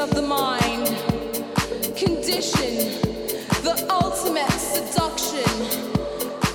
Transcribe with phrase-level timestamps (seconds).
[0.00, 0.86] of the mind,
[1.94, 2.76] condition,
[3.62, 5.44] the ultimate seduction,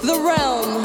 [0.01, 0.84] the realm.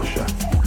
[0.00, 0.59] Russia.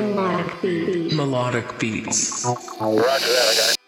[0.00, 2.44] Melodic beats.
[2.44, 3.79] Roger that, I got it.